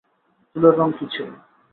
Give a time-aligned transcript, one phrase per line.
[0.49, 1.29] চুলের রঙ কী ছিল?